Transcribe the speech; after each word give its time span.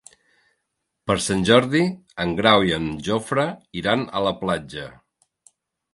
Per 1.09 1.17
Sant 1.25 1.43
Jordi 1.49 1.83
en 2.25 2.33
Grau 2.41 2.65
i 2.69 2.73
en 2.79 2.89
Jofre 3.09 3.47
iran 3.83 4.07
a 4.21 4.25
la 4.29 4.37
platja. 4.45 4.89